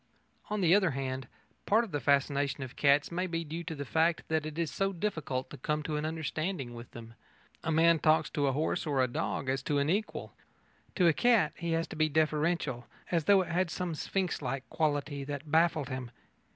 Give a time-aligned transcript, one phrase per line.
[0.49, 1.27] On the other hand,
[1.67, 4.71] part of the fascination of cats may be due to the fact that it is
[4.71, 7.13] so difficult to come to an understanding with them.
[7.63, 10.33] A man talks to a horse or a dog as to an equal.
[10.95, 14.67] To a cat he has to be deferential as though it had some Sphinx like
[14.71, 16.09] quality that baffled him.